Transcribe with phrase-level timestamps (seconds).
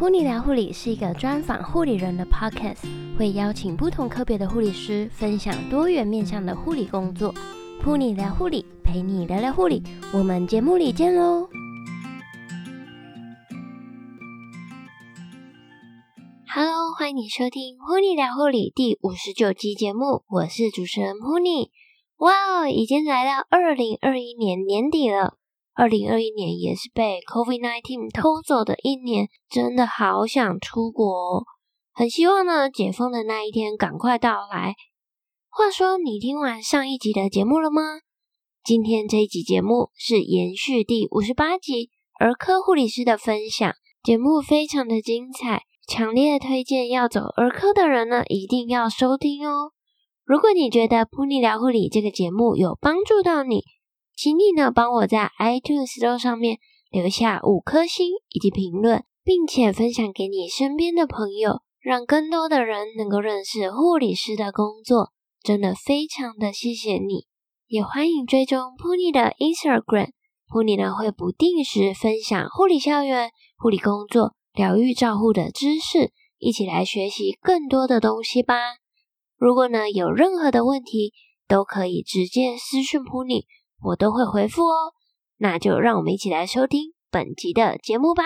[0.00, 7.34] 噗妮聊护理是一个专访护理人的 podcast，会邀请不同科别的护理师分享多元面向的护理工作。
[7.84, 9.82] 噗妮聊护理，陪你聊聊护理，
[10.14, 11.46] 我们节目里见喽
[16.48, 21.70] ！Hello，欢迎你收听噗妮聊护理第五十九集节目，我是主持人噗妮。
[22.16, 22.32] 哇
[22.62, 25.34] 哦，已经来到二零二一年年底了。
[25.74, 31.44] 二零二一年也是被 COVID-19 偷走的一年，真的好想出国哦，
[31.92, 34.74] 很希望呢解封的那一天赶快到来。
[35.48, 37.82] 话说，你听完上一集的节目了吗？
[38.62, 49.72] 今天这一集节目是延续第五十八集儿科护理师的分享，节目非常的精彩，强烈推荐要走儿科的人呢一定要收听哦。
[50.24, 53.64] 如果你觉得普尼聊护理这个节目有帮助到你，
[54.22, 56.58] 请你呢帮我在 iTunes Store 上面
[56.90, 65.12] 留下五颗星以及评论，并且分享给你身边的朋友，让更多的人能够认识护理师的工作。
[65.42, 67.28] 真的非常的谢谢你，
[67.66, 78.54] 也欢迎追踪 Pony 的 Instagram，Pony 呢会不定时分享护理校园、护理工作、疗愈照护的知识，一起来学习更多的东西吧。
[79.38, 81.14] 如果呢有任何的问题，
[81.48, 83.46] 都可以直接私讯 Pony。
[83.82, 84.92] 我都会回复哦，
[85.38, 88.22] 那就让我们一起来收听本集的节目吧。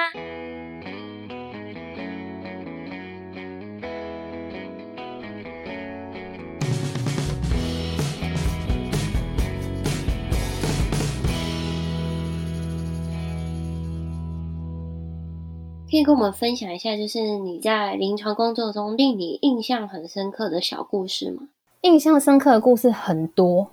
[15.89, 21.49] 可以跟我们分享一下，就是你在临床工作中令你印象很深刻的小故事吗？
[21.83, 23.69] 印象深刻的故事很多。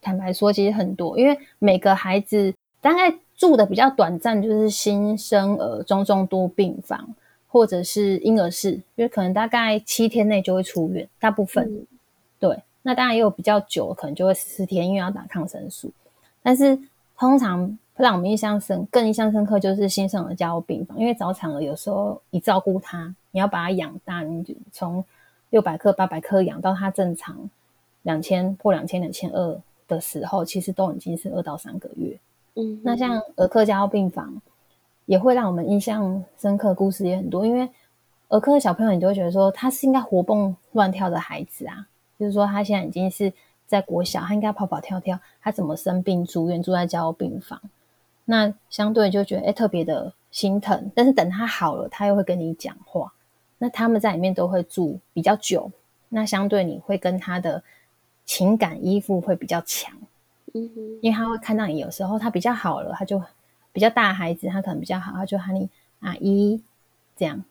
[0.00, 7.14] 坦白说，其实很多，因为每个孩子大概住的比较短暂，就是新生儿中重度病房
[7.48, 11.86] 或者是婴儿室，因为可能大概七天内就会出院，大部分、嗯、
[12.38, 12.62] 对。
[12.82, 15.90] 那当然也有比较久，可能就会十四天，因为要打抗生素。
[16.42, 16.78] 但是
[17.18, 25.04] 通常让我们印象深、更印象深刻就是新生儿加护病房，因为早产儿有时候你照顾他，你要把他养大，你就从
[25.50, 27.50] 六百克、八百克养到他正常
[28.02, 29.60] 两千或两千、两千二。
[29.88, 32.16] 的时候，其实都已经是二到三个月。
[32.54, 34.40] 嗯，那像儿科加护病房，
[35.06, 37.46] 也会让我们印象深刻，故事也很多。
[37.46, 37.68] 因为
[38.28, 41.88] 儿科的小朋友，你就会觉得说他是应该活蹦乱跳的孩子啊，
[42.18, 43.32] 就是说他现在已经是
[43.66, 47.60] 在国小，他应该跑跑跳跳，他怎么生病住院住在加护病房？
[48.24, 50.90] 那相对就觉得哎、欸、特别的心疼。
[50.94, 53.12] 但是等他好了，他又会跟你讲话。
[53.58, 55.70] 那他们在里面都会住比较久，
[56.08, 57.62] 那相对你会跟他的。
[58.28, 59.90] 情感依附会比较强，
[60.52, 63.20] 嗯哼，因为他会看到你有时候他比较好了，他就
[63.72, 65.66] 比较大孩子，他可能比较好，他就喊你
[66.00, 66.62] 阿姨，
[67.16, 67.42] 这样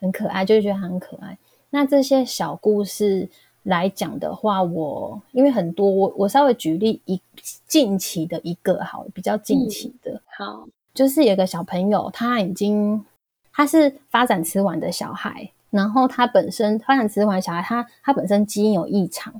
[0.00, 1.38] 很可爱，就会觉得他很可爱。
[1.70, 3.28] 那这些小故事
[3.62, 7.20] 来讲的话，我因为很多，我我稍微举例一
[7.68, 13.04] 近期的一个好，比较近期的，嗯、好，就是有个小朋友，他已经
[13.52, 19.32] 他是发展迟缓的小孩，然后他本身发展迟缓小孩，他他本身基因有异常。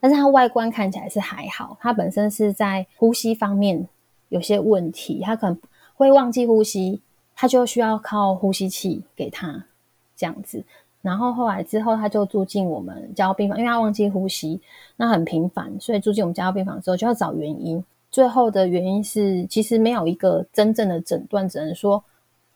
[0.00, 3.86] 但是他外观看起来是还好，他本身是在呼吸方面
[4.30, 5.60] 有些问题，他可能
[5.94, 7.02] 会忘记呼吸，
[7.36, 9.66] 他就需要靠呼吸器给他
[10.16, 10.64] 这样子。
[11.02, 14.60] 然后后来之后，他就住进我们加护病房，因为他忘记呼吸，
[14.96, 17.84] 那很频繁，所以住进我们加护病房之后就要找原因。
[18.10, 22.02] 最后的原因是，其实没有一个真正的诊断，只能说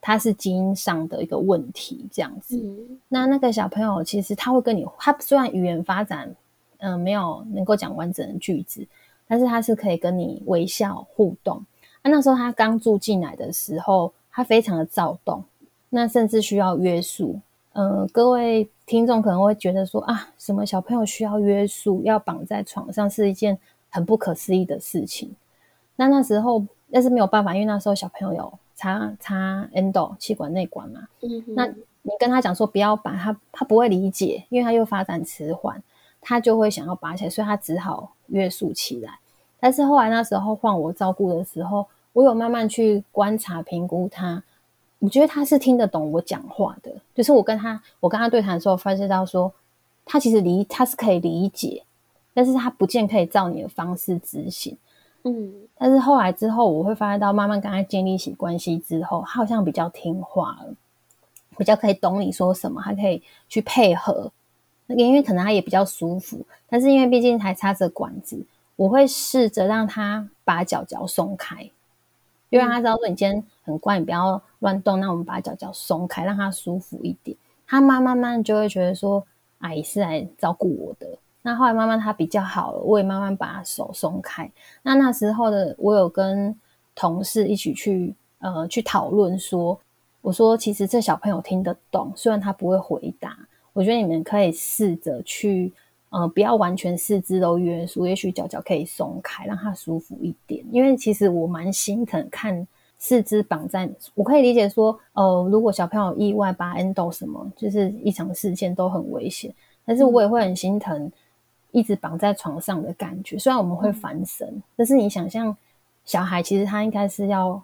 [0.00, 2.56] 他是基因上的一个问题这样子。
[2.56, 2.99] 嗯。
[3.09, 6.34] 那那个小朋友其实他会跟你，他虽然语言发展。
[6.84, 8.86] 嗯、呃，没有能够讲完整的句子，
[9.26, 11.64] 但是他是可以跟你微笑互动。
[12.02, 15.42] 那、啊、那时候他刚住进来的时候，他非常的躁动，
[15.88, 17.40] 那甚至需要约束。
[17.72, 23.58] 嗯、呃，各位听众可能会觉得说啊，什么小朋友需要约束，要绑在床上是一件
[23.88, 25.34] 很不可思议的事情。
[25.96, 26.62] 那那时候，
[26.92, 31.08] 但是没有办法，因为那时候小朋友有插插 endo 气管内管嘛。
[31.22, 31.66] 嗯哼，那
[32.02, 35.82] 你跟他讲说不要绑，他他不会理解，因为他又发展迟缓。
[36.25, 39.19] 他就会想要拔起来，所以他只好约束起来。
[39.61, 44.43] 但是后来那时候换我照顾的时候，我有慢慢去观察、评估他。
[44.99, 49.53] 我觉得他是听得懂我讲话的，就是我跟他，我跟他对谈的时候，发现到说，
[50.05, 51.82] 他其实理他是可以理解，
[52.32, 54.76] 但是他不见可以照你的方式执行。
[55.25, 60.75] 嗯，但是后来之后，我会发现到慢慢跟他建立起关系之后，他好像比较听话了，
[61.59, 64.32] 比较可以懂你说什么，他可以去配合。
[64.86, 68.44] 那个因为可能他也比较舒服，但是因为毕竟还插着管子，
[68.76, 71.70] 我会试着让他把脚脚松开，
[72.50, 77.36] 因为他知道说你今天很乖，你不要乱动，那我们把脚脚松开，让他舒服一点。
[77.66, 79.25] 他慢慢慢就会觉得说，
[79.58, 81.19] 阿姨是来照顾我的。
[81.40, 84.50] 那后来慢慢他比较好了，我也慢慢把手松开。
[84.82, 86.58] 那那时候的我有跟
[86.94, 89.78] 同事一起去呃去讨论说，
[90.20, 93.37] 我说其实这小朋友听得懂，虽然他不会回答，
[93.75, 95.71] 我觉得你们可以试着去
[96.09, 100.65] 呃不要完全四肢都约束，也许脚脚可以松开，让它舒服一点。
[100.73, 102.67] 因为其实我蛮心疼看
[102.99, 109.53] 四肢绑在，我可以理解说，呃如果小朋友意外把 endo 什么，就是异常事件都很危险，
[109.85, 111.12] 但是我也会很心疼。
[111.76, 115.56] 一直绑在床上的感觉，虽然我们会翻身，嗯、但是你想象
[116.05, 117.61] 小孩其实他应该是要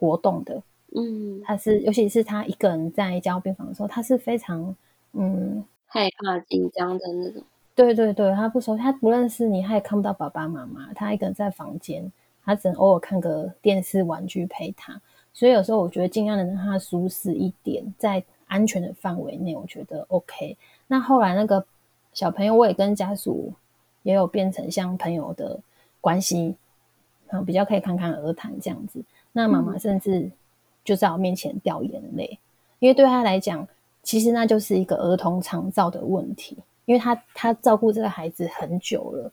[0.00, 0.60] 活动的，
[0.96, 4.74] 嗯，他是尤其是他一个人在加护病房的时候，他是非常
[5.12, 7.42] 嗯害怕、紧张的那种。
[7.74, 12.10] 对对对，他不熟，他不认识你，他也看不到爸爸妈妈，他一个人在房间，
[12.44, 15.00] 他只能偶尔看个电视、玩具陪他。
[15.32, 20.56] 所以有时候我觉得尽量的让他舒适一点，在安全的范围内，我觉得 OK。
[20.86, 21.64] 那后来那个。
[22.14, 23.54] 小朋友，我也跟家属
[24.02, 25.58] 也有变成像朋友的
[25.98, 26.54] 关系，
[27.28, 29.02] 嗯，比较可以侃侃而谈这样子。
[29.32, 30.30] 那妈妈甚至
[30.84, 32.38] 就在我面前掉眼泪，
[32.80, 33.66] 因为对他来讲，
[34.02, 39.32] 其实那就是一个儿童肠躁的问题，因为他他照顾这个孩子很久了，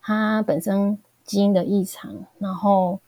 [0.00, 2.98] 他本身基因的异常，然后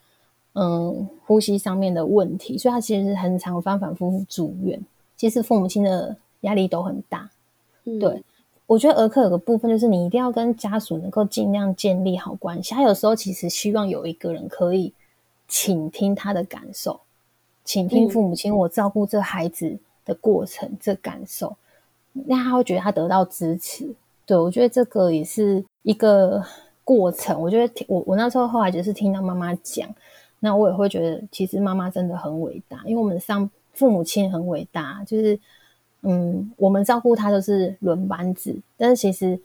[0.54, 4.80] 嗯，呼吸上面的问题，所以他其实是很常反反复复住院。
[5.16, 7.30] 其实父母亲的压力都很大，
[7.84, 8.22] 嗯、对。
[8.66, 12.74] 我觉得儿科有个部分就是你一定要跟家属能够尽量建立好关系。
[12.74, 14.92] 他有时候其实希望有一个人可以
[15.48, 17.00] 倾听他的感受，
[17.64, 19.78] 倾听父母亲我照顾这孩子
[20.08, 21.56] 的过程、这感受，
[22.12, 23.88] 那他会觉得他得到支持。
[24.26, 26.44] 对，我觉得这个也是一个
[26.82, 27.40] 过程。
[27.40, 29.88] 我觉得我我那时候后来就是听到妈妈讲，
[30.40, 35.38] 那我也会觉得其实妈妈真的很伟大，因为我们上父母亲很伟大，就是。
[36.02, 39.36] 嗯，我们照顾他都是轮班制，但是其实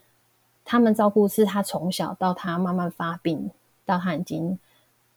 [0.63, 3.49] 他们照顾是他从小到他慢慢发病，
[3.87, 4.59] 到他已经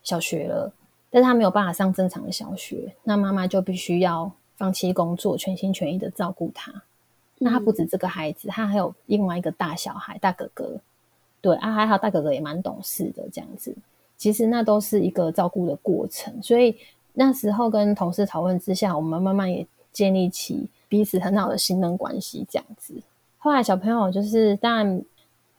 [0.03, 0.73] 小学了，
[1.11, 6.73] 但是他没有办法上正常的小学，那妈妈就必须要放弃工作，全心全意的照顾他。
[7.39, 10.81] 那他不止这个孩子，他还有另外一个大小孩，大哥哥，
[11.41, 13.75] 对啊，还好大哥哥也蛮懂事的，这样子。
[14.17, 16.77] 其实那都是一个照顾的过程，所以
[17.13, 20.69] 那时候跟同事讨论之下，我们慢慢也建立起。
[20.89, 22.95] 彼此很好的信任关系，这样子。
[23.39, 25.03] 后来小朋友就是，当然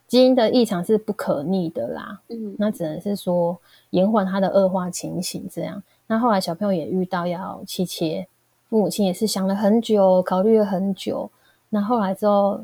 [0.06, 3.58] 基因的异常是不可逆的啦，嗯，那只能是说
[3.90, 5.82] 延缓他的恶化情形这样。
[6.06, 8.26] 那后来小朋友也遇到要气切，
[8.68, 11.30] 父母亲也是想了很久，考虑了很久。
[11.70, 12.60] 那后来之后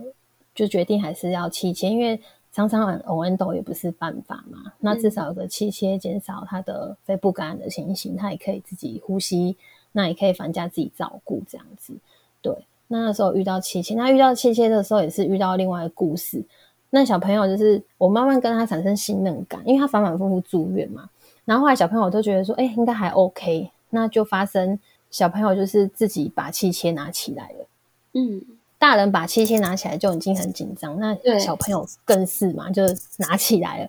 [0.54, 2.20] 就决定还是要气切，因为
[2.52, 4.72] 常常往 endo 也不是办法嘛。
[4.78, 9.56] 那至少有个气切，减少他的肺部感染的情形，他也可以自己呼吸，
[9.92, 11.94] 那也可以返家自己照顾这样子。
[12.40, 12.54] 对，
[12.88, 16.44] 那时候遇到气切，那遇到气切的时候也是遇到另外一个故事。
[16.90, 21.08] 那小朋友就是我慢慢跟他产生信任感，因为他反反复复住院嘛。
[21.44, 23.70] 然后后来小朋友都觉得说，哎，应该还 OK。
[23.90, 24.78] 那就发生
[25.14, 27.66] 小朋友就是自己把气切拿起来了。
[28.14, 28.42] 嗯，
[28.80, 32.82] 大人把气切拿起来就已经很紧张，那小朋友更是嘛，就
[33.18, 33.88] 拿起来了。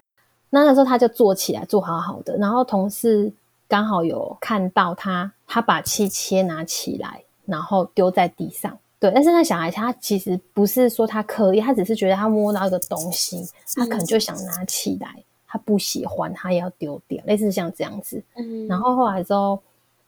[0.51, 2.37] 那那时候他就坐起来，坐好好的。
[2.37, 3.33] 然后同事
[3.67, 7.23] 刚好有看到他，他把气切拿起来。
[7.47, 9.11] 然后丢在地上，对。
[9.11, 18.23] 但是那小孩他其实不是说他刻意，他只是觉得他摸到一个东西，他可能就想拿起来，他不喜欢，他也要丢掉，类似像这样子。
[18.35, 18.67] 嗯。
[18.67, 19.59] 然后后来之后，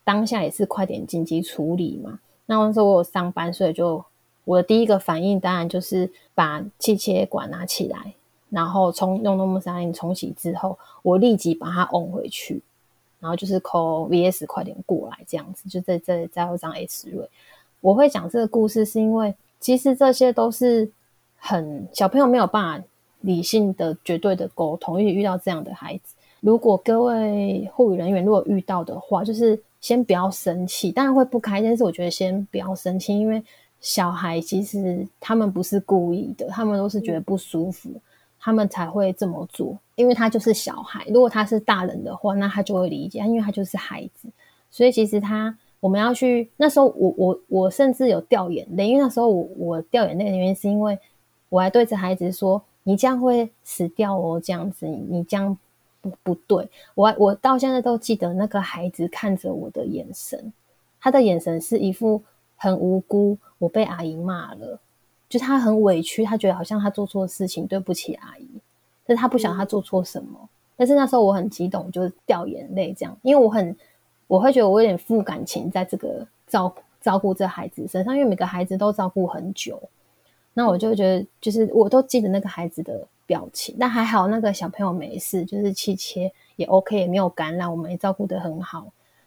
[0.08, 2.18] 当下也是快点紧急处理嘛。
[2.46, 4.02] 那时候我有上班，所以就
[4.46, 8.14] 我的第一个反应当然就是把气切管拿起来，
[8.48, 12.62] 然后冲用诺木沙林冲洗之后，我立即把它拥回去。
[13.20, 17.28] 然后就是 call VS 快点过来这样子，就在这再有张 X 瑞。
[17.82, 20.90] 我会讲这个故事，是因为其实这些都是
[21.36, 22.86] 很小朋友没有办法
[23.20, 33.42] 理性的绝对的沟通，因为遇到这样的孩子，如果各位护理人员如果遇到的话，就是先不要生气，当然会不开心，但是我觉得先不要生气，因为
[33.80, 37.90] 小孩其实他们不是故意的，他们都是觉得不舒服。
[37.90, 38.00] 嗯
[38.40, 41.04] 他们才会这么做，因为他就是小孩。
[41.08, 44.28] 如果他是大人的话，那他就会理解，因为他就是孩子。
[44.70, 50.96] 所以其实他，我们要去那时候我，我我我甚至有掉眼泪，因为那时候我我掉眼泪的原因是因为
[51.48, 55.58] 我还对着孩子说：“你这样会死掉哦，这样子你你这样
[56.08, 60.52] 不不对。”我我到现在都记得那个孩子看着我的眼神，
[61.00, 62.22] 他的眼神是一副
[62.56, 64.78] 很无辜，我被阿姨骂了。
[65.28, 68.48] 就他很委屈，他觉得好像他做错事情，对不起阿姨，
[69.04, 70.30] 但是他不想他做错什么。
[70.42, 70.48] 嗯。
[70.74, 73.76] 但是那时候我很激动，就掉眼泪这样，因为我很
[74.26, 76.72] 我会觉得我有点负感情在这个照
[77.02, 79.82] 照顾这孩子身上，因为每个孩子都照顾很久，
[80.54, 88.86] 那我就觉得就是我都记得那个孩子的表情，但还好那个小朋友没事，就是气切也 OK，也没有感染，我们也照顾得很好，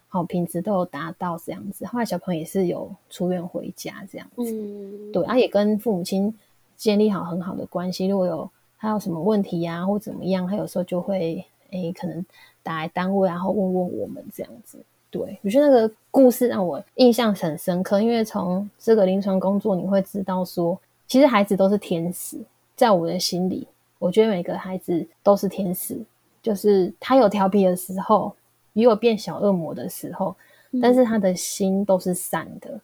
[0.10, 1.86] 好品质都有达到这样子。
[1.86, 6.34] 后来小朋友也是有出院回家这样子，嗯，对，他、啊、也跟父母亲
[6.76, 8.08] 建立好很好的关系。
[8.08, 12.26] 如果有他有什么问题呀、啊，或怎么样，他有时候就会诶可能
[12.64, 14.80] 打来单位，然后问问我们这样子。
[15.12, 22.38] 对，我觉得那个故事让我印象很深刻，因为从这个临床工作，你会知道说，其实孩子都是天使，
[22.78, 23.68] 在我的心里，
[24.02, 25.96] 我觉得每个孩子都是天使，
[26.42, 28.34] 就是他有调皮的时候，
[28.74, 30.36] 也有变小恶魔的时候，
[30.82, 32.80] 但是他的心都是善的，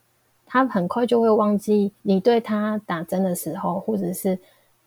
[0.46, 4.38] 他很快就会忘记你对他打针的时候，或者是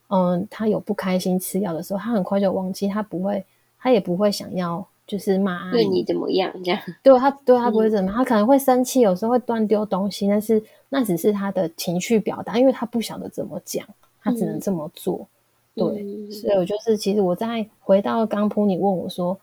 [0.08, 3.44] 嗯，他有不开心吃药的时候，他很快就忘记，他不会，
[3.78, 4.88] 他也不会想要。
[5.08, 6.80] 就是骂对你怎么样这样？
[7.04, 13.86] 对他，对他不会怎么他可能会生气，有时候会乱丢东西，但是那只是他的情绪表达，因为他不晓得怎么讲，
[14.24, 15.18] 他只能这么做。
[15.18, 15.28] 嗯、
[15.76, 19.38] 对，嗯、所以我就是，其实我在回到刚铺你问我说，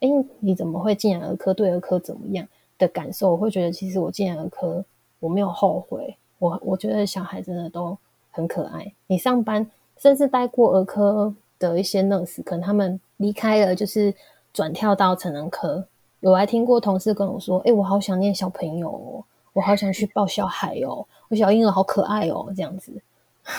[0.00, 0.08] 哎，
[0.38, 1.52] 你怎么会进来儿科？
[1.54, 2.46] 对儿科怎么样
[2.78, 3.30] 的感受？
[3.32, 4.84] 我会觉得，其实我进来儿科，
[5.18, 6.16] 我没有后悔。
[6.38, 7.96] 我我觉得小孩真的都
[8.30, 8.92] 很可爱。
[9.06, 14.14] 你上班甚至待过儿科的一些 nurse，可能他们离开了，就是。
[14.52, 15.86] 转跳到成人科，
[16.18, 19.22] 有还听过同事跟我说：“哎、欸，我好想念小朋友哦，
[19.52, 22.90] 我好想去抱小孩哦，我小婴儿好可爱哦，这样子。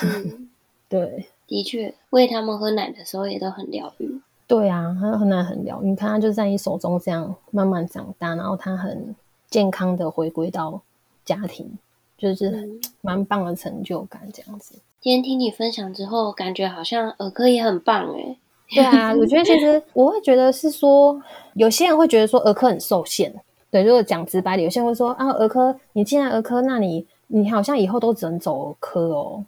[0.04, 0.50] 嗯”
[0.90, 4.22] 对，的确，喂他们喝奶的时候也都很疗愈。
[4.48, 9.14] 对啊，他喝奶很疗愈，你看他就在你手中这样慢慢长大，然后他很
[9.50, 10.80] 健康的回归到
[11.26, 11.78] 家庭，
[12.18, 12.70] 就是
[13.02, 14.76] 蛮棒的成就感这样子。
[15.02, 18.38] 今天听你分享之后，感觉好像儿科也很棒哎。
[18.74, 21.22] 对啊，我觉得其实我会觉得是说，
[21.56, 23.34] 有些人会觉得说儿科很受限。
[23.70, 29.44] 对，如果讲直白点，有些人会说啊，儿科你进来儿科，那你你好像以后都只能走儿科哦。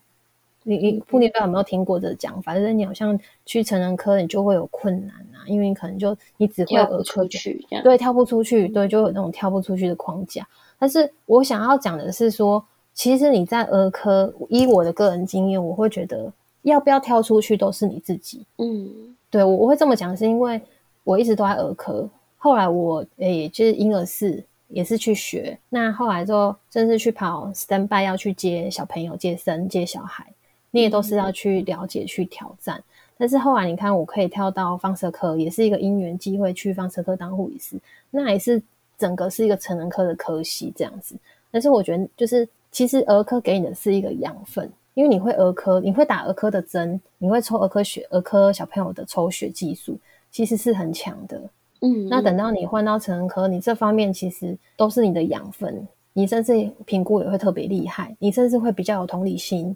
[0.63, 2.55] 你你不知道有没有听过这个讲法？
[2.55, 10.47] 就是你好像去成人科，你就会有困难啊，因为你可能就你只会儿科出去，对，跳不出去，对，就有那种跳不出去的框架。
[10.79, 16.31] 但是我想要讲的是说，其实你在儿科，依我的个人经验，我会觉得。
[16.63, 18.45] 要不要跳出去都是你自己。
[18.57, 18.89] 嗯，
[19.29, 20.61] 对，我我会这么讲，是因为
[21.03, 30.25] 我一直都在儿科，后来我诶，就是婴儿室也是去学，那后来就正式去跑 stand by 要去接小朋友、接生、接小孩，
[30.73, 32.77] 你也都是要去了解、去挑战。
[32.77, 32.83] 嗯、
[33.19, 37.77] 但是后来你看，我可以跳到放射科，也是一个因缘机会去放射科当护理师，
[38.09, 38.61] 那也是
[38.97, 41.15] 整个是一个成人科的科系这样子。
[41.51, 44.69] 但是我觉得，就是其实儿科给你的是一个养分。
[44.95, 49.97] 因为你会儿科，你会打儿科的针，你会抽儿科血，儿科小朋友的抽血技术
[50.29, 51.35] 其实是很强的。
[51.79, 59.75] 嗯，嗯，那等到你换到成人科，你这方面其实都是你的养分，你甚至评估也会特别厉害，你甚至会比较有同理心，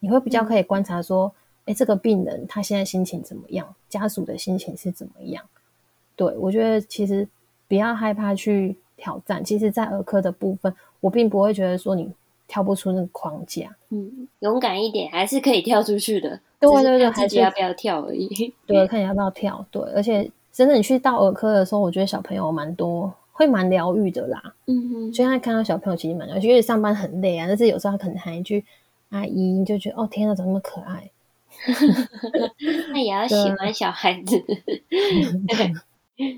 [0.00, 1.32] 你会比较可以观察说，
[1.64, 5.44] 哎、嗯，这个病人他现在心情怎么样，家属的心情是怎么样？
[6.14, 7.28] 对，我觉得其实
[7.68, 12.12] 不要害怕去挑战，其实，在儿科的部分，我并不会觉得说你。
[12.48, 16.38] 跳不出那个框架，嗯，勇敢一点，还是可以跳出去的。
[16.60, 18.54] 对对对，还是要不要跳而已。
[18.64, 19.66] 对， 看你要不要跳。
[19.68, 24.54] 对，而且真的，你去到儿科的时候，我觉得小朋友蛮多，会蛮疗愈的啦。
[24.66, 28.64] 嗯哼，所以他看到小朋友其实蛮疗愈，因为上班很累啊，但是有时候他可能喊一句
[29.10, 31.10] “阿姨”，你就觉得哦，天哪，怎么那么可爱？
[32.92, 34.38] 那也要 喜欢小孩子。
[35.48, 35.72] 对。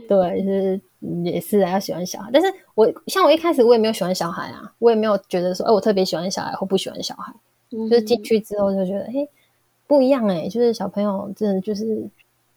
[0.08, 0.80] 对，就是
[1.22, 7.32] 也是要喜欢小孩，但是我像我一开始我也没有喜欢小孩啊，我也没有觉得说，哎，我特别喜欢小孩或不喜欢小孩，
[7.70, 9.28] 嗯、就是进去之后就觉得，哎，
[9.86, 12.08] 不一样哎，就是小朋友真的就是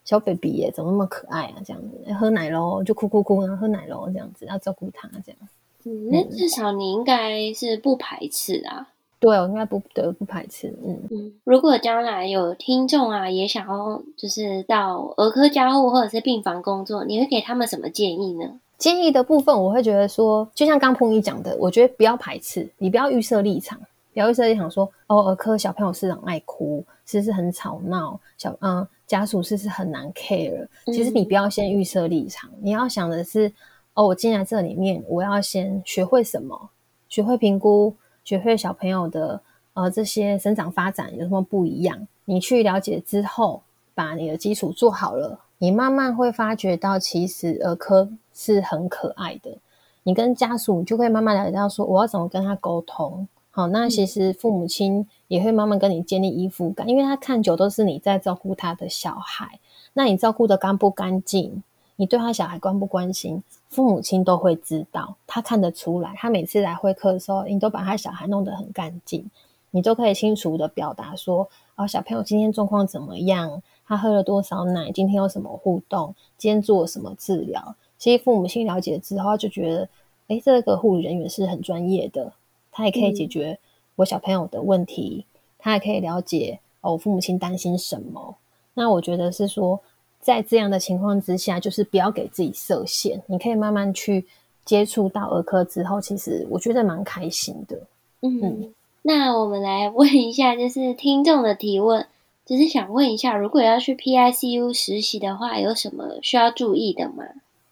[0.03, 1.61] 小 baby 耶，怎么那么可爱啊？
[1.63, 5.37] 这样子，喝奶咯，就哭哭哭，然后喝奶咯，这样子要照顾他这样。
[5.83, 8.89] 嗯，那至少你应该是不排斥啊。
[9.21, 10.75] 对，我应该不得不排斥。
[10.83, 18.59] 嗯嗯，如果将来有听众啊，也想要就是到儿科加护或者是病房工作，你会给他们什么建议呢？
[18.79, 23.79] 建议的部分，我会觉得说，就像刚刚 Puni 讲的，我觉得不要排斥，你不要预设立场，
[24.11, 28.19] 不要预设立场说，哦，儿科小朋友是很爱哭，是不是很吵闹？
[28.39, 30.67] 小嗯，家属是不是很难 care？
[30.87, 33.53] 其实你不要先预设立场，嗯、你要想的是，
[33.93, 36.71] 哦，我进来这里面，我要先学会什么？
[37.07, 37.93] 学会评估。
[38.23, 39.41] 学会小朋友的
[39.73, 42.07] 呃这些生长发展有什么不一样？
[42.25, 43.63] 你去了解之后，
[43.93, 49.57] 把你的基础做好了，你慢慢会发觉到，其实儿科是很可爱的。
[50.03, 53.27] 你跟家属就会慢慢了解到说，我要怎么跟他沟通。
[53.51, 59.59] 好，那其实父母亲也会慢慢跟你建立依附感，因为他看久都是你在照顾他的小孩。
[59.93, 61.61] 那你照顾的干不干净？
[62.01, 66.15] 你对他小孩关不关心，父母亲都会知道，他看得出来。
[66.17, 69.23] 他每次来会客的时候，你都把他小孩弄得很干净，
[69.69, 73.61] 你都可以清楚的表达说，哦，小朋友今天状况怎么样？
[73.85, 74.89] 他喝了多少奶？
[74.91, 76.15] 今天有什么互动？
[76.39, 77.75] 今天做了什么治疗？
[77.99, 79.87] 其实父母亲了解之后，就觉得，
[80.27, 82.33] 哎，这个护理人员是很专业的，
[82.71, 83.59] 他也可以解决
[83.97, 88.37] 我小朋友的问题，嗯、他也可以了解哦，父母亲担心什么。
[88.73, 89.79] 那我觉得是说，
[90.21, 94.25] 在这样的情况之下，就是不要给自己设限，你可以慢慢去
[94.63, 97.77] 接触到儿科之后，其实我觉得蛮开心的。
[98.21, 102.05] 嗯，嗯，那我们来问一下，就是听众的提问。
[102.45, 107.23] 只是想问一下，如果要去 PICU 实习的话，有什么需要注意的吗？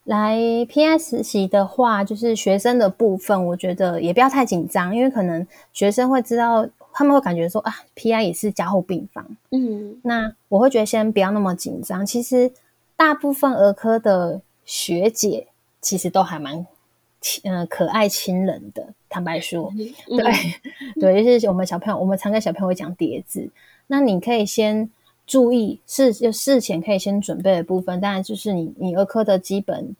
[0.05, 6.67] 来 PI 实习的话，就是学生的部分，我觉得也不要太紧张，因为可能学生会知道，
[6.99, 12.05] 他们会感觉说啊，PI 也是加护病房，嗯，那我会觉得先不要那么紧张。
[12.05, 12.51] 其实
[12.97, 15.47] 大部分儿科的学姐
[15.79, 16.67] 其实都还蛮，
[17.45, 18.85] 嗯、呃，可爱亲人的。
[19.07, 23.49] 坦白说，嗯、对、嗯、 对，就是我们小朋友，我们常跟小朋友会讲叠字。
[23.87, 24.89] 那你可以先
[25.25, 29.95] 注意事就事前可以先准备的部分，当然就是你你儿科的基本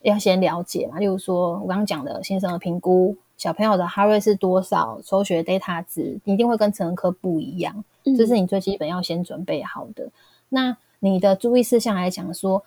[0.00, 0.98] 要先了解嘛。
[0.98, 10.04] 例如说我刚刚讲的新生儿评估，小朋友的哈瑞是多少，抽血 data 值一定会跟成人科不一样，这是你最基本要先准备好的。
[10.04, 10.12] 嗯、
[10.50, 12.62] 那你的注意事项来讲说，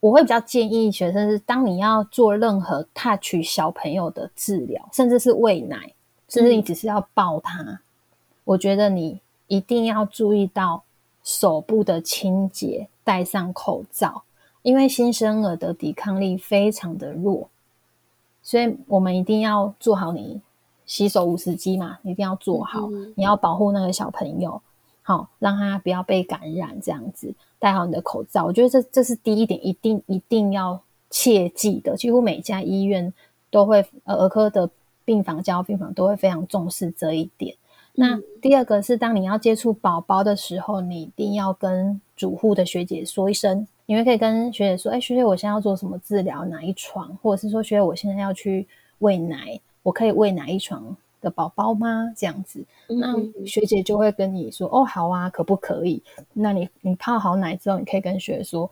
[0.00, 5.92] 我会比较建议学生是，当你要做任何 touch 小朋友的治疗，甚至是喂奶，
[6.28, 7.78] 甚至你只是要抱他，嗯、
[8.44, 9.20] 我觉得你。
[9.48, 10.82] 一定要注意到
[11.22, 14.22] 手部的清洁，戴上口罩，
[14.62, 17.50] 因为新生儿的抵抗力非常的弱，
[18.42, 20.40] 所以我们一定要做好你
[20.84, 24.60] 洗手五十机嘛，一定要做好，嗯、你要保护那个小朋友，
[25.02, 33.14] 好让他不要被感染，这样子戴好你的口罩，我觉得这这是第一点，一定一定要切记的，几乎每家医院
[33.50, 34.68] 都会，呃，儿科的
[35.04, 37.56] 病房、加护病房都会非常重视这一点。
[37.94, 43.68] 那第二个是，当你要接触宝宝的时候，你一定要跟主护的学姐说一声。
[43.92, 46.46] 你们可以跟学姐说：“哎，学姐，我现在要做什么治疗？
[46.46, 47.14] 哪一床？
[47.20, 48.66] 或者是说，学姐，我现在要去
[49.00, 56.02] 喂奶，我可以喂哪一床的宝宝吗？”这样子，那学姐就会跟你说：“哦，好啊，可不可以？”
[56.32, 58.70] 那你你泡好奶之后，你可以跟学姐说：“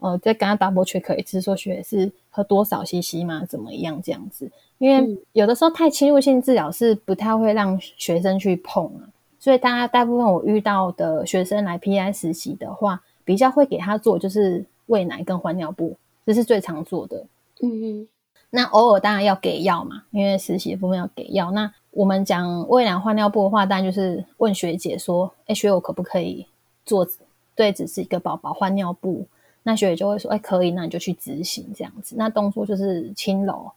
[0.00, 3.44] 呃，再跟他 double check 一次，说学姐是喝多少 CC 吗？
[3.46, 4.00] 怎么样？
[4.02, 4.50] 这样子。”
[4.80, 17.24] 因为有的时候太侵入性治疗是不太会让学生去碰啊，所以大家大部分我遇到的学生来 PI 实习的话，比较会给他做就是喂奶跟换尿布，这是最常做的。
[17.62, 18.08] 嗯嗯，
[18.50, 21.50] 那偶尔当然要给药嘛，因为实习的部分要给药。
[21.52, 26.46] 那我们讲喂奶换尿布的话，当然就是问学姐说：“哎，学姐我可不可以
[26.84, 27.06] 做
[27.54, 29.24] 对只是一个宝宝换尿布？”
[29.62, 33.70] 那学姐就会说：“哎，可以，那你就去执行这样子。”那动作就是轻柔。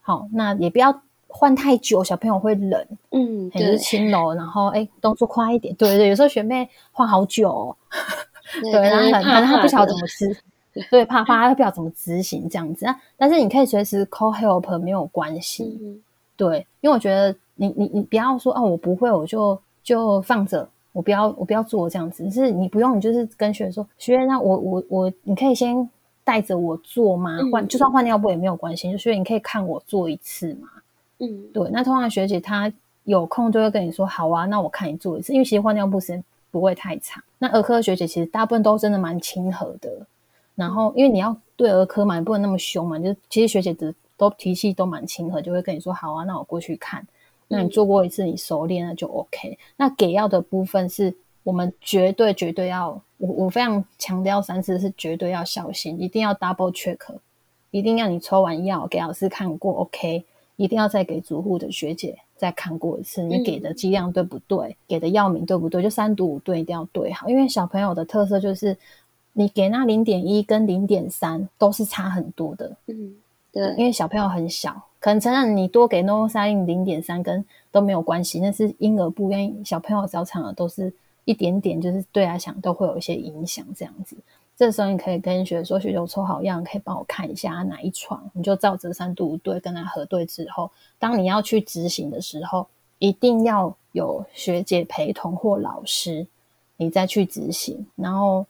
[0.00, 2.86] 好，那也不要换太久，小朋友会冷。
[3.10, 5.74] 嗯，就是轻柔，然后哎，动作快一点。
[5.76, 7.76] 对对，有时候学妹换好久，哦，
[8.60, 10.36] 对，然后反正他不晓得怎么执，
[10.90, 13.00] 对，怕怕他不晓得怎么执行这样子啊。
[13.16, 15.78] 但是你可以随时 call help，没有关系。
[15.82, 16.00] 嗯、
[16.36, 22.30] 对，因为我觉得你你你不要说哦，我不会，我就就放着，我不要我不要做这样子。
[22.30, 25.88] 是你不用，你就是跟学姐说，学姐，那我我我，你可以先。
[26.28, 27.38] 带着我做吗？
[27.50, 30.68] 换就算换尿布也没有关系，就学姐你可以看我做一次嘛。
[31.20, 31.66] 嗯，对。
[31.72, 32.70] 那通常学姐她
[33.04, 37.22] 有空就会跟你说，好啊，那我看你做一次，因为其实换尿布时间不会太长。
[37.38, 40.06] 那儿科学姐其实大部分都真的蛮亲和的。
[40.54, 47.06] 然后因为你要对儿科嘛，你不能那么凶嘛，就其实学姐的都脾气都蛮亲和，就会跟你说，好啊，那我过去看。
[47.46, 49.58] 那你做过一次，你熟练了就 OK。
[49.76, 53.00] 那给药的部分是我们绝对绝对要。
[53.18, 56.98] 我我非常强调三次是绝对要小心，一定要 double check，
[57.72, 64.68] 一定要你抽完药给老师看过，OK，一定要再给主护的学姐再看过一次，你给的剂量对不对？
[64.68, 65.82] 嗯、给的药名对不对？
[65.82, 68.74] 就三读五对一定要对好，因为小朋友的特色就是
[69.34, 73.14] 你给那零点一跟零点三都是差很多的，嗯，
[73.52, 80.92] 对，因为小朋友很小，可能承认你多给 Normoxidine 零点三跟都没有关系，那是婴儿不，因为小朋友早产儿都是。
[81.24, 84.16] 一点点就是对来讲都会有一些影响，这样子。
[84.58, 90.68] 这时候你可以跟学说：“学姐，我抽好样，可以帮我看一下哪一床？”你就照着三度对跟他核对之后，
[90.98, 92.66] 当你要去执行的时候，
[92.98, 96.26] 一定要有学姐陪同或老师，
[96.76, 98.44] 你再去执行，然后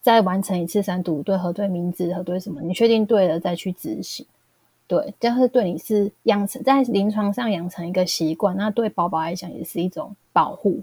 [0.00, 4.24] 再完成一次三度对核对名字核对什么，你确定对了再去执行。
[4.86, 10.80] 对，这样是对你是养成在临床上养成一个习惯，那对宝宝来讲也是一种保护。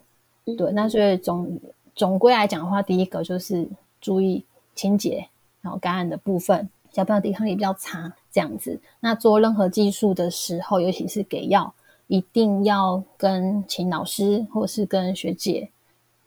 [0.57, 1.57] 对，那所以总
[1.95, 3.65] 总归来讲的话，第一个就是
[4.01, 4.43] 注意
[4.77, 5.27] 清洁，
[5.59, 8.79] 然后感染的部分，小朋友抵抗力比较差，这样子。
[9.01, 11.73] 那做任何技术的时候，尤其是给药，
[12.07, 15.69] 一定要跟请老师或是跟学姐，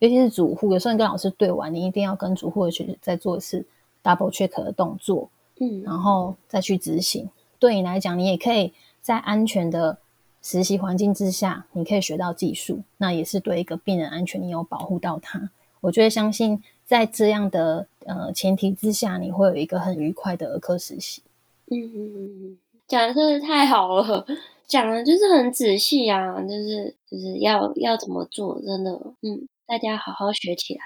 [0.00, 3.64] 尤其是主护，有时候你跟老师对完，你一定要跟主护的学姐再做一次
[4.02, 7.30] double check 的动作，嗯，然后再去执行。
[7.58, 9.98] 对你来讲，你也可以在安全的
[10.42, 15.50] 实习环境之下，你可以学到技术，那也是对一个病人安全，你有保护到他。
[15.82, 21.22] 我觉得相信在这样的呃前提之下，你会有一个很愉快的儿科实习。
[21.70, 22.56] 嗯
[22.88, 24.26] 讲的真的太好了，
[24.66, 28.90] 讲的就是很仔细啊，就是就是要要怎么做，真的，
[29.22, 30.80] 嗯，大家好好学起来。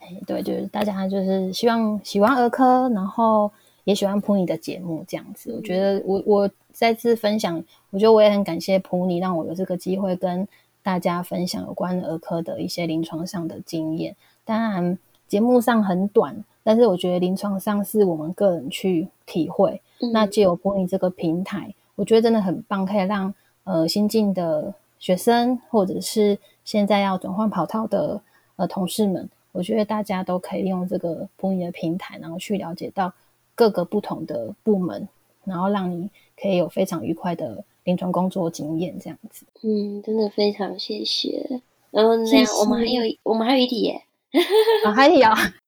[0.00, 3.50] 哎，对，就是大家就是希望喜欢儿科，然后
[3.84, 5.50] 也喜欢普尼的节目这样子。
[5.54, 10.46] 我觉得我我再次分享，我觉得我也很感谢普尼，让我有这个机会跟
[10.82, 14.14] 大家分享有关儿科的一些临床上的经验。
[14.44, 19.80] 当然，节目上很短，但是我觉得临床上是我们个人去体会。
[20.00, 28.20] 嗯、那借由播音这个平台，我觉得真的很棒，可以让呃新进的学生，或者是现在要转换跑道的
[28.56, 33.12] 呃同事们，我觉得大家都可以利用这个播音的平台，然后去了解到
[33.54, 35.08] 各个不同的部门，
[35.44, 39.46] 然后让你可以有非常愉快的临床工作经验，这样子。
[39.62, 41.62] 嗯，真的非常谢谢。
[41.92, 44.02] 然后那样，我们还有我们还有一题耶。
[44.84, 45.26] 哦、还有，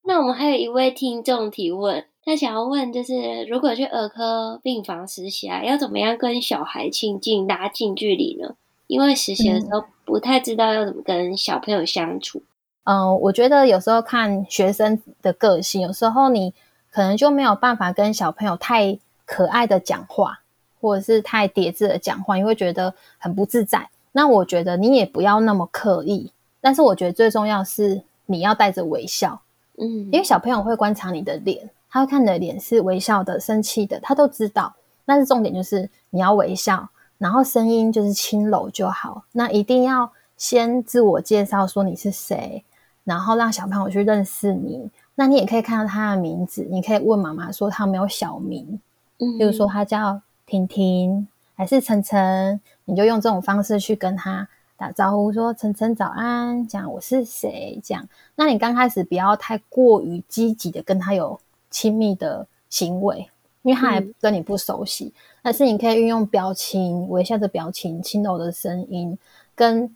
[0.09, 8.55] 那我们还有一位听众提问，他想要问，就是如果去儿科病房实习啊，要怎么样跟小孩亲近、拉近距离呢？
[8.87, 12.43] 因为实习的时候不太知道要怎么跟小朋友相处。
[12.85, 16.55] 嗯、呃，我觉得有时候看学生的个性，有时候你
[16.91, 20.41] 可能就没有办法跟小朋友太可爱的讲话，
[20.81, 23.91] 或者是太叠字的讲话，你会觉得很不自在。
[24.13, 28.01] 那我觉得你也不要那么刻意，但是我觉得最重要是。
[28.31, 29.41] 你要带着微笑，
[29.81, 34.75] 嗯，因为小朋友会观察你的脸，他会看你的脸是微笑的、生气的，他都知道。
[35.07, 39.25] 但是重点就是你要微笑，然后声音就是轻柔就好。
[39.33, 42.63] 那一定要先自我介绍，说你是谁，
[43.05, 44.91] 然后让小朋友去认识你。
[45.15, 48.81] 那你也可以看到他的名字，你可以问妈妈说他没有小名，
[49.19, 54.49] 嗯，比如说他叫婷婷还是晨晨，你就用这种方式去跟他。
[54.79, 57.81] 打招呼说：“晨晨早安。”讲我是谁？
[57.83, 63.29] 这样，那你刚开始不要太过于积极的跟他有亲密的行为，
[63.63, 65.07] 因为他还跟你不熟悉。
[65.07, 65.13] 嗯、
[65.43, 69.19] 但是你可以运用表情、微笑的表情、轻柔的声音，
[69.57, 69.93] 跟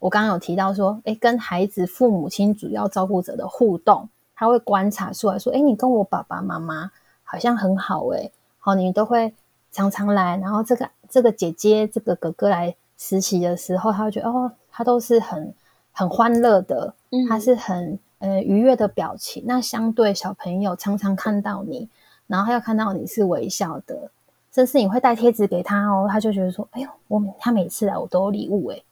[0.00, 6.90] 我刚刚有提到说，诶，跟孩子父母亲主要照顾者的互动，他会观察出来说，诶，你跟我爸爸妈妈
[7.22, 9.32] 好像很好，诶，好，你都会
[9.70, 12.74] 常常来，然后这个这个姐姐、这个哥哥来。
[12.98, 15.54] 实习的时候，他会觉得哦，他都是很
[15.92, 16.94] 很欢乐的，
[17.28, 19.42] 他是很呃愉悦的表情。
[19.46, 21.88] 那相对小朋友常常看到你，
[22.26, 24.10] 然后他又看到你是微笑的，
[24.50, 28.82] 甚至你会带贴纸给他哦，他就觉得说，哎呦，我他每次来我都有礼物诶。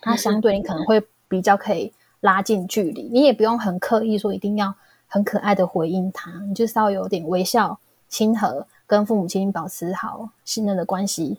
[0.00, 4.74] 他相对你可能会比较可以拉近距离，你也不用很刻意说一定要
[5.06, 11.38] 很可爱的回应他，你就稍微有点微笑、亲和，跟父母亲保持好信任的关系。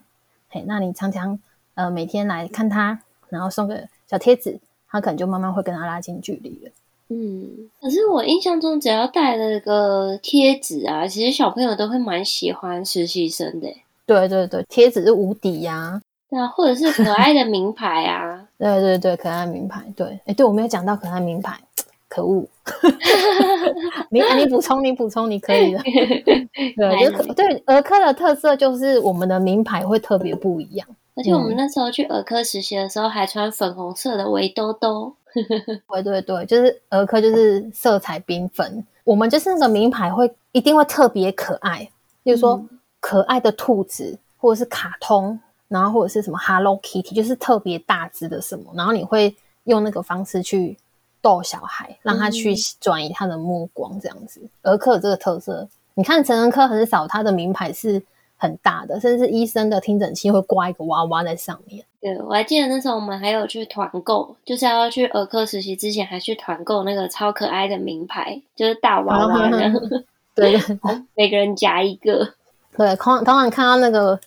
[0.49, 1.37] 嘿，那你常常。
[1.75, 4.59] 呃，每天来看他，然后送个小贴纸，
[4.89, 6.71] 他可能就慢慢会跟他拉近距离了。
[7.09, 13.67] 嗯，可是我印象中，只要带了个贴纸啊，其实小朋友都会蛮喜欢实习生的。
[14.05, 16.01] 对对对，贴纸是无敌呀、啊。
[16.29, 18.47] 对啊，或者是可爱的名牌啊。
[18.57, 19.83] 对对对，可爱名牌。
[19.95, 21.59] 对，哎，对我没有讲到可爱名牌，
[22.07, 22.45] 可恶。
[24.09, 25.79] 你你补充，你补充，你可以的。
[25.83, 30.87] 对，就对儿科的特色就是我们的名牌会特别不一样。
[31.15, 35.15] 而且我们那时候去儿科实习的时候，还穿粉红色的围兜兜。
[35.89, 38.85] 对对对，就是儿科就是色彩缤纷。
[39.03, 41.89] 我们就是那个名牌会一定会特别可爱，
[42.23, 42.63] 比如说
[42.99, 50.77] 可爱的兔子，或者是卡通，然后或者是什么 Hello Kitty，就是特别大只的什么，然后你会用那个方式去
[51.21, 54.41] 逗小孩，让他去转移他的目光，这样子。
[54.61, 58.01] 儿科有这个特色，你看成人科很少，他的名牌是。
[58.37, 61.85] 很大的，甚至医生的听诊器会挂一个娃娃在上面。
[62.01, 69.71] 对，我还记得那时候我们还有去团购，就是要去儿科实习之前还去团购那个超可爱的名牌，就是大娃娃的。
[70.35, 70.59] 对，
[71.15, 72.33] 每个人夹一个。
[72.75, 74.19] 对，通常看到那个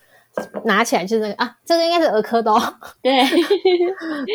[0.64, 2.58] 拿起来就是那个啊，这个应该是儿科的哦。
[3.02, 3.12] 对，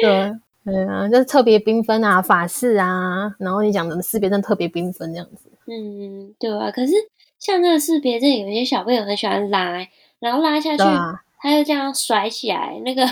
[0.01, 0.31] 对，
[0.65, 5.49] 对啊，就是特别缤纷啊，法式啊，然后你讲的识别证特别缤纷这样子。
[5.65, 6.93] 嗯，对啊，可是。
[7.41, 9.85] 像那个识别证，有些小朋友很喜欢拉，
[10.19, 12.79] 然后拉下去，啊、他就这样甩起来。
[12.85, 13.03] 那个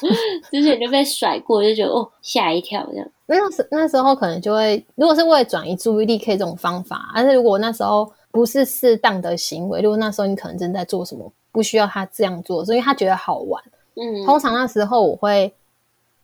[0.52, 3.08] 之前就被甩过，就觉得哦，吓一跳这样。
[3.24, 7.10] 那时那时候可能就会，如果是为了转移注意力，可以这种方法。
[7.14, 9.80] 但是如果那时候不是适当的行为。
[9.80, 13.62] 如果那时候你可能正在做什么，不需要他这样做，所以他觉得好玩。
[13.94, 15.50] 嗯，通常那时候我会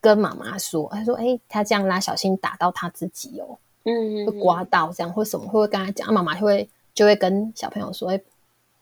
[0.03, 6.13] 跟妈妈说，他说：“哎，他这样拉，小心打到他自己哦。”嗯，会刮到这样或什么，会跟他讲。
[6.13, 8.21] 妈妈就会就会跟小朋友说：“哎，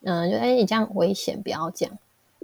[0.03, 1.99] 嗯，就哎，你这样危险，不要这样。”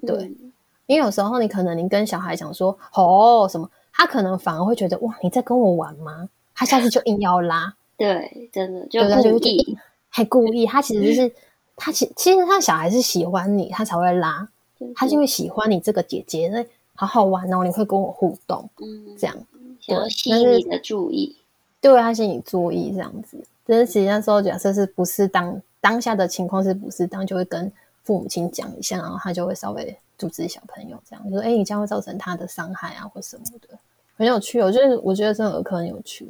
[0.06, 0.52] 对，嗯、
[0.86, 7.74] 因为有时候你可能你跟小孩讲说：“哦，什么？”他可能反而会觉得：“哇，你在跟我玩吗？”他下次就硬要拉。
[7.98, 9.00] 对，真的就
[9.32, 9.76] 故意，
[10.08, 10.64] 还故意。
[10.64, 11.32] 他其实、就是
[11.74, 14.48] 他其其实他小孩是喜欢你，他才会拉。
[14.94, 19.36] 他是因为喜欢你这个姐姐，那好好玩哦，你会跟我互动，嗯，这样，
[19.80, 21.36] 想要吸引你的注意，
[21.80, 23.36] 对，他吸引你注意这样子。
[23.68, 27.70] 但是其实那时候假设是不适当，当下的情况是不适当，就会跟
[28.02, 33.78] 父母亲讲一下，然后他就会稍微阻止小朋友这样，就说：“哎，你这样会造成他的伤害啊，或什么的。”
[34.16, 36.26] 很有趣，我觉得我觉得这个儿科很有趣。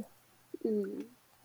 [0.64, 0.85] 嗯，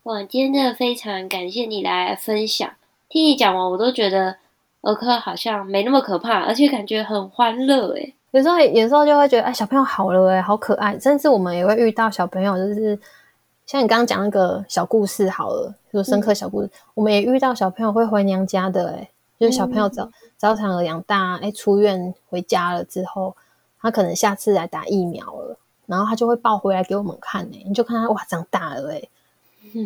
[0.03, 2.69] 哇，今天真的非常感谢你来分享，
[3.07, 4.37] 听你讲完，我都觉得。
[4.85, 8.13] 儿科好像没那么可怕，而且感觉很欢乐诶。
[8.31, 10.99] 有时候有时候就会觉得，哎，小朋友好了诶，好可爱。
[10.99, 12.99] 甚至我们也会遇到小朋友，就是
[13.65, 16.67] 像你刚刚讲那个小故事好了，就深刻小故事。
[16.67, 23.35] 嗯、我们也遇到小朋友会回娘家的，诶，就是小朋友早、嗯、早产儿养大，哎，出院回家了之后，
[23.81, 29.09] 他可能下次来打疫苗了，然后他就会抱回来给我们看，诶，你就看他哇，长大了，诶。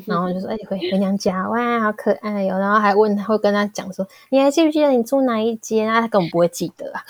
[0.05, 7.01] 然后就说：“哎、欸，回回娘家，哇，好可爱哟、哦！”然后还问他，会跟他讲说：“你还记不记得你住哪一间啊？”他根本不会记得啊。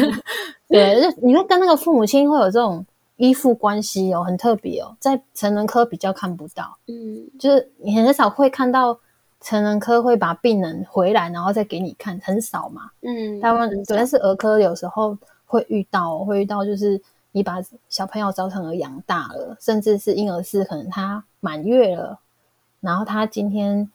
[0.68, 2.84] 对，就你会跟那个父母亲会有这种
[3.20, 6.76] 依附关系哦，很特别哦，在成人科比较看不到。
[6.86, 8.98] 嗯，就是你很少会看到
[9.40, 12.90] 成人科会把病人回来，然后再给你看，很少嘛。
[13.02, 17.00] 嗯，大部分对，但是儿科有时候会遇到，会遇到就是。
[17.32, 22.18] 你把小朋友早产儿养大了，甚至是婴儿室，可能他满月了，
[22.80, 23.88] 然后他今天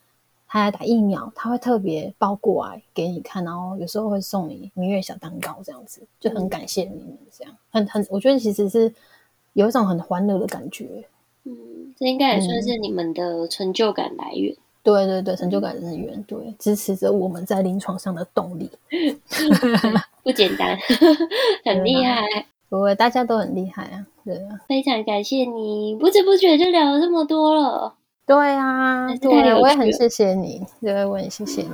[0.48, 8.96] 他来打疫苗，他会特别抱过来给你看，然后有时候会送你明月小蛋糕，这样子就很感谢你们，这样很很，我觉得其实是
[9.56, 10.86] 有一种很欢乐的感觉。
[11.44, 11.54] 嗯，
[11.98, 14.54] 这应该也算是你们的成就感来源。
[14.54, 18.70] 嗯、对对对，成就感来源，对，支持着我们在临床上的动力。
[20.24, 20.78] 不简单，
[21.66, 22.24] 很厉害。
[22.70, 24.06] 不会，大家都很厉害啊！
[24.26, 27.94] 对啊， 非常感谢你，不知不觉就聊了这么多了。
[28.26, 31.70] 对啊，对，我也很谢谢你，对，我也谢谢你，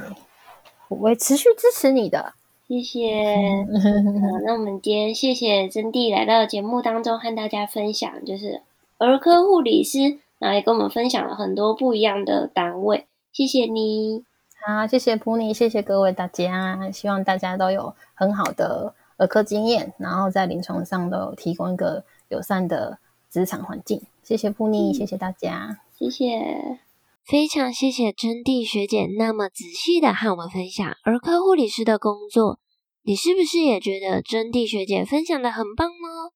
[0.89, 2.33] 我会持续支持你的。
[2.71, 3.65] 谢谢。
[3.65, 8.61] 好， 那我们今天谢谢真蒂来到节目当中和大家分享，就是
[8.97, 13.07] 儿科护理师，然后也跟我们分享了很多不一样的单位。
[13.33, 14.23] 谢谢你。
[14.65, 18.95] 好，谢谢普尼，谢谢各位大家，希望大家都有很好的。
[19.17, 24.01] 儿科经验，然后在临床上都有提供一个友善的职场环境。
[24.23, 26.79] 谢谢普尼，嗯、谢谢大家，谢谢，
[27.25, 32.60] 非常谢谢真蒂学姐那么仔细的和我们分享儿科护理师的工作。
[33.03, 36.31] 你是不是也觉得真蒂学姐分享的很棒呢？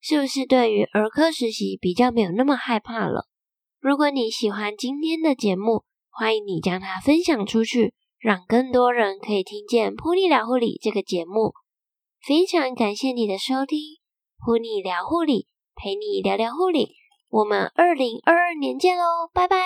[0.00, 3.26] 是不是对于儿科实习比较没有那么害怕了？
[3.80, 11.54] 如果你喜欢今天的节目，欢迎你将它分享出去，让更多人可以听见普利聊护理这个节目。
[12.26, 13.78] 非常感谢你的收听，
[14.44, 16.94] 普利聊护理，陪你聊聊护理，
[17.28, 19.56] 我们二零二二年见喽，拜拜。